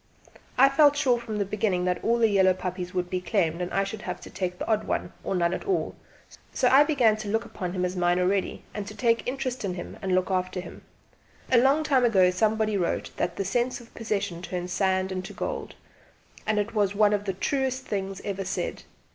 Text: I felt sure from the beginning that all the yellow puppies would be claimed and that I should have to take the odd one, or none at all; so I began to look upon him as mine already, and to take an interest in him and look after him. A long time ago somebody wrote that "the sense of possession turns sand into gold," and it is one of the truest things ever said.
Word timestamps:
I 0.57 0.67
felt 0.67 0.97
sure 0.97 1.19
from 1.19 1.37
the 1.37 1.45
beginning 1.45 1.85
that 1.85 2.03
all 2.03 2.17
the 2.17 2.27
yellow 2.27 2.55
puppies 2.55 2.91
would 2.91 3.07
be 3.07 3.21
claimed 3.21 3.61
and 3.61 3.69
that 3.69 3.77
I 3.77 3.83
should 3.83 4.01
have 4.01 4.19
to 4.21 4.31
take 4.31 4.57
the 4.57 4.65
odd 4.67 4.85
one, 4.85 5.13
or 5.23 5.35
none 5.35 5.53
at 5.53 5.65
all; 5.65 5.93
so 6.51 6.67
I 6.69 6.83
began 6.83 7.17
to 7.17 7.27
look 7.27 7.45
upon 7.45 7.73
him 7.73 7.85
as 7.85 7.95
mine 7.95 8.17
already, 8.19 8.63
and 8.73 8.87
to 8.87 8.95
take 8.95 9.21
an 9.21 9.27
interest 9.27 9.63
in 9.63 9.75
him 9.75 9.99
and 10.01 10.15
look 10.15 10.31
after 10.31 10.59
him. 10.59 10.81
A 11.51 11.59
long 11.59 11.83
time 11.83 12.03
ago 12.03 12.31
somebody 12.31 12.77
wrote 12.77 13.11
that 13.17 13.35
"the 13.35 13.45
sense 13.45 13.79
of 13.79 13.93
possession 13.93 14.41
turns 14.41 14.71
sand 14.73 15.11
into 15.11 15.33
gold," 15.33 15.75
and 16.47 16.57
it 16.57 16.75
is 16.75 16.95
one 16.95 17.13
of 17.13 17.25
the 17.25 17.33
truest 17.33 17.85
things 17.85 18.21
ever 18.25 18.43
said. 18.43 18.81